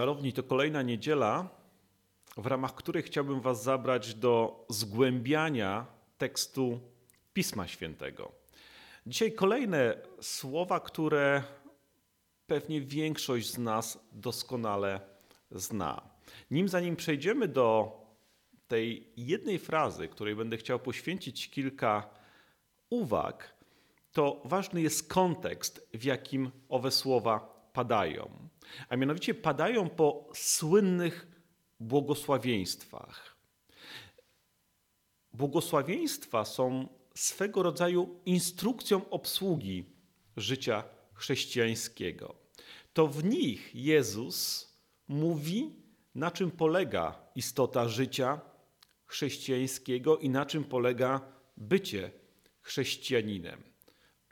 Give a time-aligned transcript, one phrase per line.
[0.00, 1.48] Szanowni, to kolejna niedziela,
[2.36, 5.86] w ramach której chciałbym Was zabrać do zgłębiania
[6.18, 6.80] tekstu
[7.32, 8.32] Pisma Świętego.
[9.06, 11.42] Dzisiaj kolejne słowa, które
[12.46, 15.00] pewnie większość z nas doskonale
[15.50, 16.02] zna.
[16.50, 17.92] Nim zanim przejdziemy do
[18.68, 22.10] tej jednej frazy, której będę chciał poświęcić kilka
[22.90, 23.54] uwag,
[24.12, 27.38] to ważny jest kontekst, w jakim owe słowa
[27.72, 28.50] padają.
[28.88, 31.26] A mianowicie padają po słynnych
[31.80, 33.36] błogosławieństwach.
[35.32, 39.84] Błogosławieństwa są swego rodzaju instrukcją obsługi
[40.36, 42.34] życia chrześcijańskiego.
[42.92, 44.70] To w nich Jezus
[45.08, 45.74] mówi,
[46.14, 48.40] na czym polega istota życia
[49.06, 51.20] chrześcijańskiego i na czym polega
[51.56, 52.10] bycie
[52.60, 53.62] chrześcijaninem.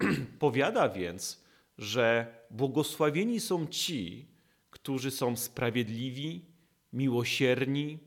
[0.39, 1.45] Powiada więc,
[1.79, 4.27] że błogosławieni są ci,
[4.71, 6.45] którzy są sprawiedliwi,
[6.93, 7.99] miłosierni,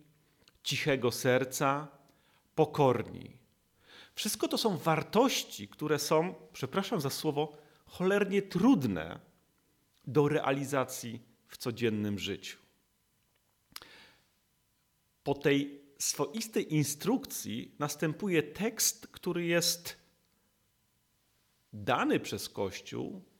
[0.63, 1.87] cichego serca,
[2.55, 3.37] pokorni.
[4.15, 9.19] Wszystko to są wartości, które są, przepraszam za słowo, cholernie trudne
[10.07, 12.57] do realizacji w codziennym życiu.
[15.23, 19.97] Po tej swoistej instrukcji następuje tekst, który jest
[21.73, 23.30] dany przez Kościół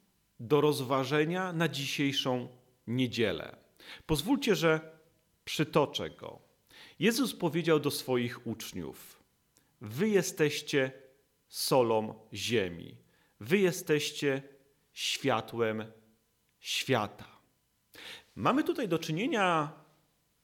[0.42, 2.48] do rozważenia na dzisiejszą
[2.88, 3.58] niedzielę.
[4.06, 5.00] Pozwólcie, że
[5.46, 6.40] przytoczę go.
[7.00, 9.24] Jezus powiedział do swoich uczniów:
[9.82, 10.92] Wy jesteście
[11.48, 12.98] solą ziemi,
[13.40, 14.44] wy jesteście
[14.94, 15.86] światłem
[16.60, 17.28] świata.
[18.36, 19.74] Mamy tutaj do czynienia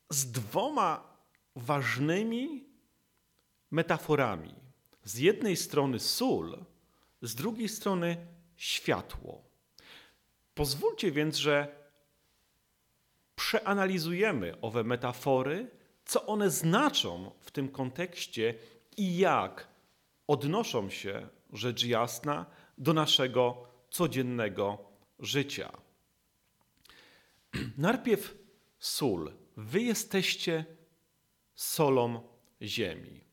[0.10, 1.18] z dwoma
[1.56, 2.66] ważnymi
[3.72, 4.56] metaforami.
[5.04, 6.66] Z jednej strony sól,
[7.22, 9.47] z drugiej strony światło.
[10.58, 11.76] Pozwólcie więc, że
[13.36, 15.72] przeanalizujemy owe metafory,
[16.06, 18.56] co one znaczą w tym kontekście
[18.98, 19.68] i jak
[20.28, 22.46] odnoszą się, rzecz jasna,
[22.78, 24.78] do naszego codziennego
[25.20, 25.72] życia.
[27.78, 28.38] Najpierw
[28.80, 29.34] sól.
[29.58, 30.66] Wy jesteście
[31.56, 32.22] solą
[32.62, 33.24] ziemi.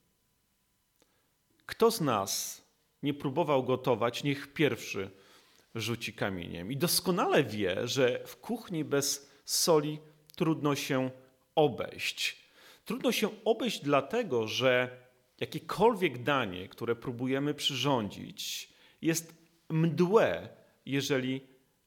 [1.66, 2.64] Kto z nas
[3.02, 5.10] nie próbował gotować, niech pierwszy
[5.74, 6.72] rzuci kamieniem.
[6.72, 9.98] I doskonale wie, że w kuchni bez soli
[10.36, 11.10] trudno się
[11.54, 12.44] obejść.
[12.84, 14.98] Trudno się obejść dlatego, że
[15.40, 18.68] jakiekolwiek danie, które próbujemy przyrządzić,
[19.02, 19.34] jest
[19.68, 20.48] mdłe,
[20.86, 21.40] jeżeli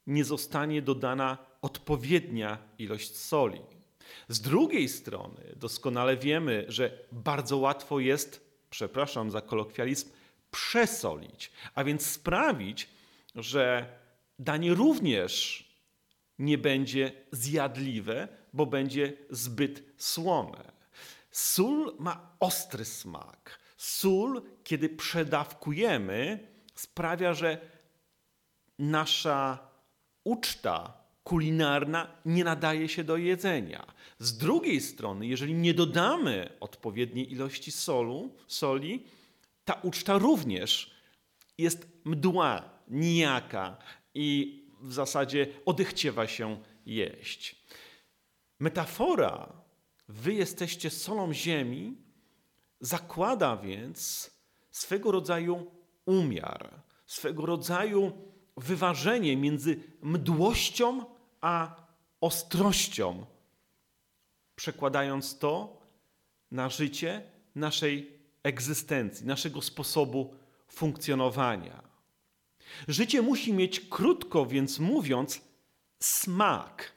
[0.06, 3.60] nie zostanie dodana odpowiednia ilość soli.
[4.28, 10.10] Z drugiej strony, doskonale wiemy, że bardzo łatwo jest, przepraszam za kolokwializm,
[10.50, 12.88] przesolić, a więc sprawić,
[13.34, 13.86] że
[14.38, 15.64] danie również
[16.38, 20.72] nie będzie zjadliwe, bo będzie zbyt słone.
[21.30, 23.58] Sól ma ostry smak.
[23.76, 27.58] Sól, kiedy przedawkujemy, sprawia, że
[28.78, 29.68] nasza
[30.24, 33.86] uczta kulinarna nie nadaje się do jedzenia.
[34.18, 39.04] Z drugiej strony, jeżeli nie dodamy odpowiedniej ilości solu, soli,
[39.64, 40.94] ta uczta również
[41.58, 43.76] jest mdła, nijaka
[44.14, 47.64] i w zasadzie odechciewa się jeść.
[48.58, 49.52] Metafora
[50.08, 51.96] wy jesteście solą ziemi
[52.80, 54.30] zakłada więc
[54.70, 55.70] swego rodzaju
[56.06, 58.12] umiar, swego rodzaju
[58.56, 61.04] wyważenie między mdłością
[61.40, 61.76] a
[62.20, 63.26] ostrością,
[64.54, 65.82] przekładając to
[66.50, 67.22] na życie
[67.54, 70.34] naszej egzystencji, naszego sposobu
[70.68, 71.82] funkcjonowania.
[72.88, 75.40] Życie musi mieć krótko, więc mówiąc,
[76.00, 76.92] smak.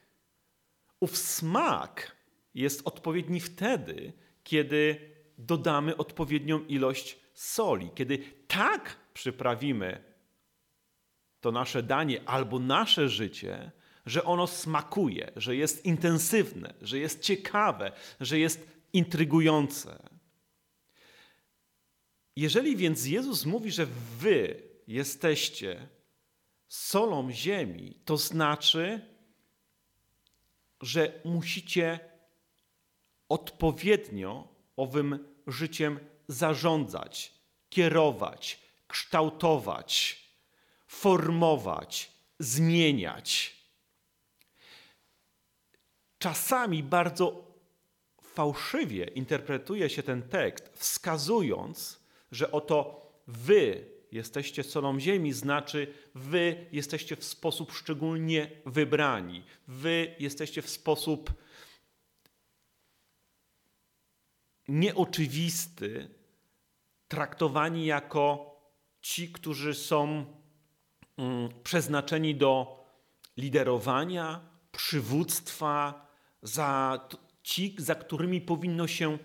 [0.99, 2.15] Ów smak
[2.53, 8.17] jest odpowiedni wtedy, kiedy dodamy odpowiednią ilość soli, kiedy
[8.47, 10.03] tak przyprawimy
[11.41, 13.71] to nasze danie albo nasze życie,
[14.05, 20.09] że ono smakuje, że jest intensywne, że jest ciekawe, że jest intrygujące.
[22.35, 23.87] Jeżeli więc Jezus mówi, że
[24.19, 25.87] wy jesteście
[26.67, 29.01] solą ziemi, to znaczy,
[30.81, 31.99] że musicie
[33.29, 37.33] odpowiednio owym życiem zarządzać,
[37.69, 40.21] kierować, kształtować,
[40.87, 43.55] formować, zmieniać.
[46.19, 47.51] Czasami bardzo
[48.21, 51.99] fałszywie interpretuje się ten tekst, wskazując,
[52.31, 59.43] że oto wy jesteście solą ziemi, znaczy wy jesteście w sposób szczególnie wybrani.
[59.67, 61.33] Wy jesteście w sposób
[64.67, 66.09] nieoczywisty
[67.07, 68.51] traktowani jako
[69.01, 70.25] ci, którzy są
[71.17, 72.81] mm, przeznaczeni do
[73.37, 74.41] liderowania,
[74.71, 76.07] przywództwa,
[76.41, 76.99] za
[77.43, 79.17] ci, za którymi powinno się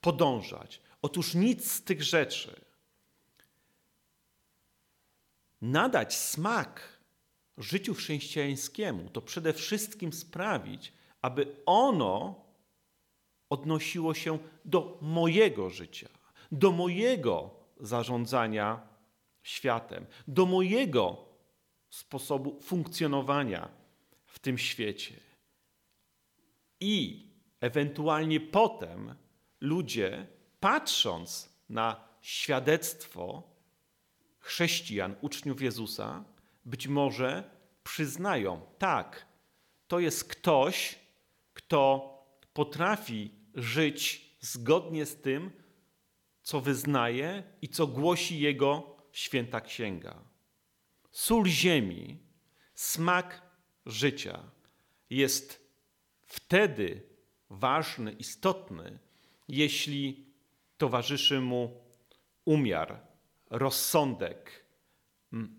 [0.00, 0.80] podążać.
[1.02, 2.60] Otóż nic z tych rzeczy.
[5.62, 6.98] Nadać smak
[7.58, 12.44] życiu chrześcijańskiemu to przede wszystkim sprawić, aby ono
[13.50, 16.08] odnosiło się do mojego życia,
[16.52, 17.50] do mojego
[17.80, 18.88] zarządzania
[19.42, 21.24] światem, do mojego
[21.90, 23.68] sposobu funkcjonowania
[24.26, 25.20] w tym świecie.
[26.80, 27.26] I
[27.60, 29.14] ewentualnie potem
[29.60, 30.26] ludzie,
[30.60, 33.51] patrząc na świadectwo
[34.42, 36.24] chrześcijan, uczniów Jezusa,
[36.64, 37.50] być może
[37.84, 39.26] przyznają, tak,
[39.88, 40.98] to jest ktoś,
[41.54, 42.12] kto
[42.52, 45.50] potrafi żyć zgodnie z tym,
[46.42, 50.24] co wyznaje i co głosi jego święta księga.
[51.10, 52.18] Sól ziemi,
[52.74, 53.42] smak
[53.86, 54.50] życia
[55.10, 55.68] jest
[56.26, 57.02] wtedy
[57.50, 58.98] ważny, istotny,
[59.48, 60.26] jeśli
[60.78, 61.84] towarzyszy mu
[62.44, 63.11] umiar,
[63.52, 64.64] rozsądek,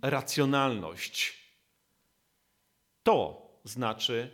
[0.01, 1.43] racjonalność.
[3.03, 4.31] To znaczy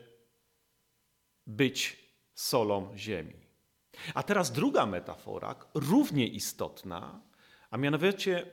[1.47, 1.97] być
[2.33, 3.35] solą ziemi.
[4.13, 7.21] A teraz druga metafora, równie istotna,
[7.71, 8.45] a mianowicie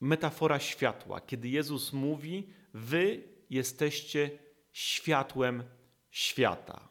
[0.00, 4.38] metafora światła, kiedy Jezus mówi: Wy jesteście
[4.72, 5.64] światłem
[6.10, 6.88] świata.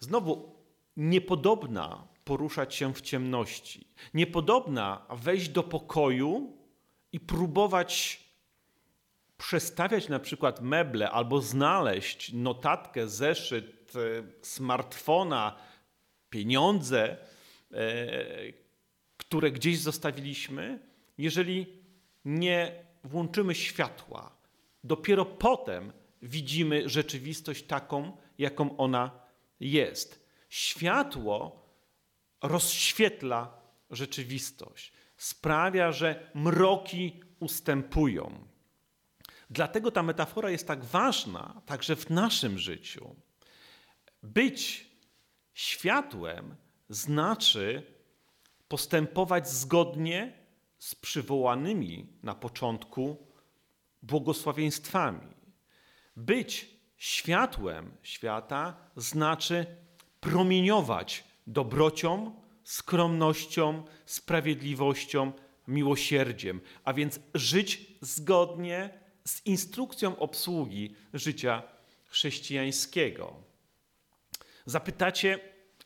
[0.00, 0.56] Znowu,
[0.96, 6.56] niepodobna poruszać się w ciemności, niepodobna wejść do pokoju
[7.12, 8.24] i próbować
[9.38, 14.00] przestawiać na przykład meble albo znaleźć notatkę, zeszyt, e,
[14.42, 15.56] smartfona,
[16.30, 17.16] pieniądze,
[17.72, 17.86] e,
[19.16, 20.78] które gdzieś zostawiliśmy,
[21.18, 21.66] jeżeli
[22.24, 24.36] nie włączymy światła.
[24.84, 25.92] Dopiero potem
[26.22, 29.10] widzimy rzeczywistość taką, jaką ona
[29.60, 30.26] jest.
[30.48, 31.63] Światło
[32.44, 33.60] rozświetla
[33.90, 38.46] rzeczywistość, sprawia, że mroki ustępują.
[39.50, 43.16] Dlatego ta metafora jest tak ważna także w naszym życiu.
[44.22, 44.94] Być
[45.54, 46.56] Światłem
[46.88, 47.82] znaczy
[48.68, 50.32] postępować zgodnie
[50.78, 53.26] z przywołanymi na początku
[54.02, 55.34] błogosławieństwami.
[56.16, 59.66] Być światłem świata znaczy
[60.20, 65.32] promieniować dobrocią, skromnością, sprawiedliwością,
[65.68, 68.90] miłosierdziem, a więc żyć zgodnie
[69.24, 71.62] z instrukcją obsługi życia
[72.06, 73.34] chrześcijańskiego.
[74.66, 75.38] Zapytacie,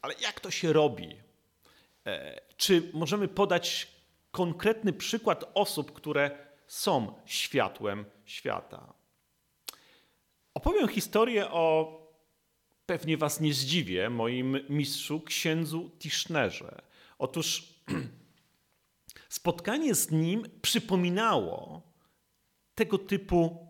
[0.02, 1.16] ale jak to się robi?
[2.06, 3.88] E, czy możemy podać
[4.31, 6.31] konkretny przykład osób, które
[6.66, 8.93] są światłem świata?
[10.54, 11.97] Opowiem historię o,
[12.88, 16.82] pewnie Was nie zdziwię, moim mistrzu, księdzu Tischnerze.
[17.19, 17.75] Otóż
[19.29, 21.82] spotkanie z nim przypominało
[22.75, 23.69] tego typu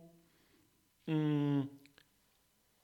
[1.07, 1.67] mm,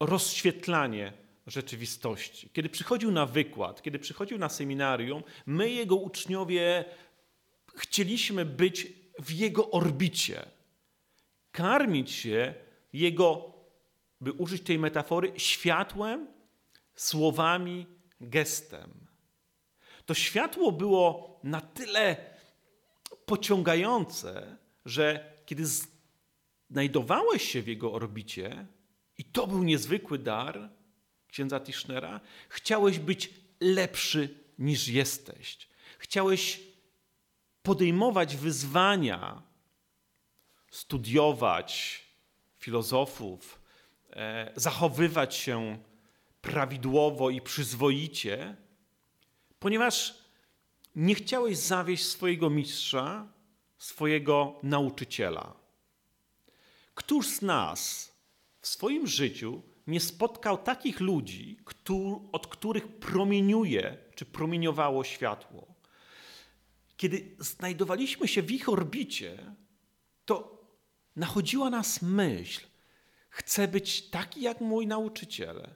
[0.01, 1.13] rozświetlanie
[1.47, 2.51] rzeczywistości.
[2.53, 6.85] Kiedy przychodził na wykład, kiedy przychodził na seminarium, my, jego uczniowie,
[7.75, 10.47] chcieliśmy być w jego orbicie,
[11.53, 12.55] karmić się
[12.93, 13.54] jego,
[14.25, 16.27] by użyć tej metafory, światłem,
[16.95, 17.87] słowami,
[18.21, 19.07] gestem.
[20.07, 22.17] To światło było na tyle
[23.27, 25.65] pociągające, że kiedy
[26.71, 28.67] znajdowałeś się w jego orbicie,
[29.19, 30.71] i to był niezwykły dar,
[31.29, 35.69] księdza Tischnera, chciałeś być lepszy niż jesteś.
[35.99, 36.61] Chciałeś
[37.63, 39.43] podejmować wyzwania,
[40.71, 42.03] studiować
[42.59, 43.61] filozofów,
[44.57, 45.79] zachowywać się
[46.41, 48.57] prawidłowo i przyzwoicie,
[49.59, 50.25] ponieważ
[50.97, 53.29] nie chciałeś zawieść swojego mistrza,
[53.79, 55.55] swojego nauczyciela.
[56.95, 58.13] Któż z nas
[58.61, 61.59] w swoim życiu nie spotkał takich ludzi,
[62.33, 65.75] od których promieniuje czy promieniowało światło.
[66.97, 69.55] Kiedy znajdowaliśmy się w ich orbicie,
[70.25, 70.65] to
[71.17, 72.67] nachodziła nas myśl:
[73.35, 75.69] chcę być taki jak mój nauczyciel,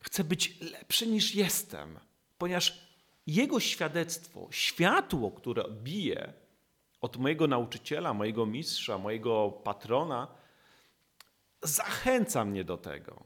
[0.00, 1.98] chcę być lepszy niż jestem,
[2.38, 2.88] ponieważ
[3.26, 6.32] jego świadectwo, światło, które bije
[7.00, 10.28] od mojego nauczyciela, mojego mistrza, mojego patrona,
[11.62, 13.24] zachęca mnie do tego.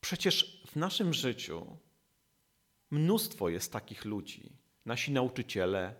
[0.00, 1.76] Przecież w naszym życiu
[2.90, 4.52] mnóstwo jest takich ludzi.
[4.84, 5.94] Nasi nauczyciele,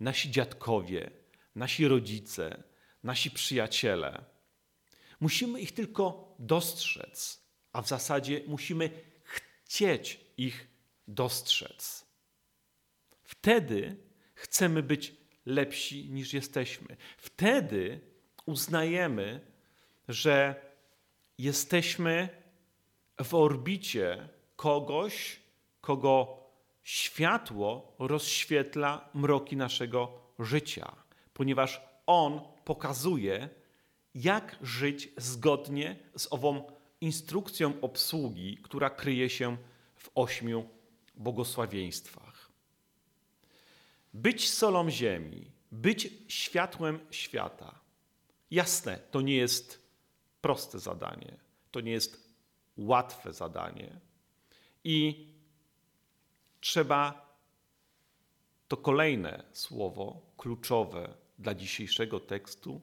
[0.00, 1.10] nasi dziadkowie,
[1.54, 2.62] nasi rodzice,
[3.02, 4.33] nasi przyjaciele.
[5.20, 8.90] Musimy ich tylko dostrzec, a w zasadzie musimy
[9.24, 10.68] chcieć ich
[11.08, 12.06] dostrzec.
[13.22, 13.96] Wtedy
[14.34, 15.14] chcemy być
[15.46, 16.96] lepsi niż jesteśmy.
[17.16, 18.00] Wtedy
[18.46, 19.40] uznajemy,
[20.08, 20.54] że
[21.38, 22.28] jesteśmy
[23.24, 25.40] w orbicie kogoś,
[25.80, 26.44] kogo
[26.82, 30.96] światło rozświetla mroki naszego życia,
[31.34, 33.48] ponieważ on pokazuje,
[34.14, 39.56] jak żyć zgodnie z ową instrukcją obsługi, która kryje się
[39.96, 40.68] w ośmiu
[41.14, 42.50] błogosławieństwach.
[44.14, 47.80] Być solą ziemi, być światłem świata.
[48.50, 49.82] Jasne, to nie jest
[50.40, 51.36] proste zadanie,
[51.70, 52.34] to nie jest
[52.76, 54.00] łatwe zadanie.
[54.84, 55.28] I
[56.60, 57.34] trzeba
[58.68, 62.80] to kolejne słowo kluczowe dla dzisiejszego tekstu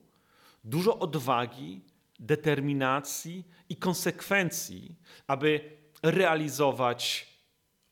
[0.63, 1.81] dużo odwagi,
[2.19, 4.95] determinacji i konsekwencji,
[5.27, 7.27] aby realizować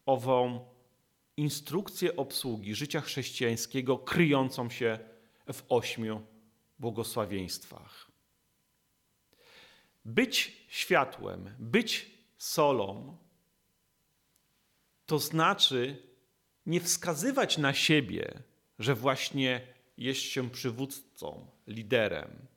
[0.06, 0.66] ową
[1.38, 5.00] instrukcję obsługi życia chrześcijańskiego kryjącą się
[5.54, 6.22] w ośmiu
[6.80, 8.12] błogosławieństwach.
[10.06, 13.18] Być światłem, być solą,
[15.06, 16.04] to znaczy
[16.66, 18.44] nie wskazywać na siebie,
[18.80, 19.62] że właśnie
[19.98, 22.48] jest się przywódcą, liderem.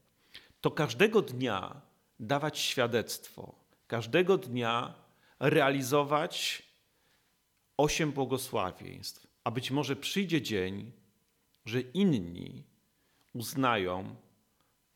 [0.63, 1.81] To każdego dnia
[2.21, 3.55] dawać świadectwo,
[3.87, 4.95] każdego dnia
[5.41, 6.63] realizować
[7.77, 10.93] osiem błogosławieństw, a być może przyjdzie dzień,
[11.65, 12.65] że inni
[13.33, 14.17] uznają,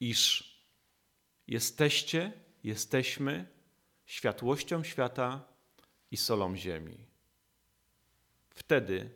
[0.01, 0.51] iż
[1.47, 2.33] jesteście,
[2.65, 3.49] jesteśmy
[4.05, 5.45] światłością świata
[6.11, 6.97] i solą ziemi.
[8.51, 9.11] Wtedy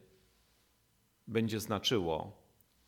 [1.27, 2.43] będzie znaczyło,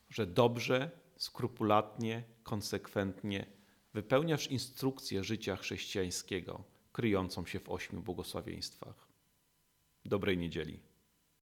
[0.08, 3.46] że dobrze, skrupulatnie, konsekwentnie
[3.94, 9.08] wypełniasz instrukcję życia chrześcijańskiego kryjącą się w ośmiu błogosławieństwach.
[10.04, 10.80] Dobrej niedzieli.